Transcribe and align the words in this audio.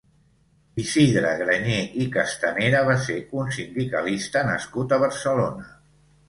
Isidre 0.83 1.33
Grañé 1.41 1.75
i 2.05 2.07
Castanera 2.15 2.79
va 2.87 2.95
ser 3.03 3.19
un 3.41 3.53
sindicalista 3.59 4.43
nascut 4.49 4.97
a 4.97 5.01
Barcelona. 5.07 5.71